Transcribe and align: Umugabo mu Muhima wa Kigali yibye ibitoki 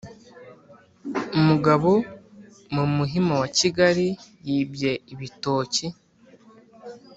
Umugabo 1.37 1.91
mu 2.75 2.83
Muhima 2.95 3.33
wa 3.41 3.49
Kigali 3.59 4.07
yibye 4.47 4.91
ibitoki 5.13 5.85